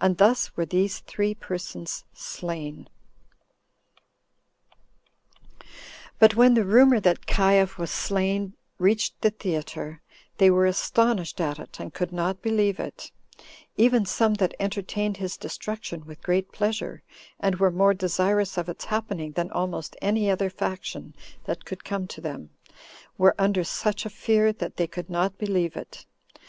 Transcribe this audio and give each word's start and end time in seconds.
And 0.00 0.16
thus 0.18 0.56
were 0.56 0.66
these 0.66 0.98
[three] 0.98 1.32
persons 1.32 2.02
slain. 2.12 2.88
16. 5.60 5.66
But 6.18 6.34
when 6.34 6.54
the 6.54 6.64
rumor 6.64 6.98
that 6.98 7.28
Caius 7.28 7.78
was 7.78 7.92
slain 7.92 8.54
reached 8.78 9.20
the 9.20 9.30
theater, 9.30 10.02
they 10.38 10.50
were 10.50 10.66
astonished 10.66 11.40
at 11.40 11.60
it, 11.60 11.78
and 11.78 11.94
could 11.94 12.10
not 12.10 12.42
believe 12.42 12.80
it; 12.80 13.12
even 13.76 14.04
some 14.04 14.34
that 14.42 14.56
entertained 14.58 15.18
his 15.18 15.36
destruction 15.36 16.04
with 16.04 16.20
great 16.24 16.50
pleasure, 16.50 17.04
and 17.38 17.54
were 17.60 17.70
more 17.70 17.94
desirous 17.94 18.58
of 18.58 18.68
its 18.68 18.86
happening 18.86 19.30
than 19.34 19.52
almost 19.52 19.94
any 20.02 20.28
other 20.28 20.50
faction 20.50 21.14
that 21.44 21.64
could 21.64 21.84
come 21.84 22.08
to 22.08 22.20
them, 22.20 22.50
were 23.16 23.36
under 23.38 23.62
such 23.62 24.04
a 24.04 24.10
fear, 24.10 24.52
that 24.52 24.78
they 24.78 24.88
could 24.88 25.08
not 25.08 25.38
believe 25.38 25.76
it. 25.76 26.06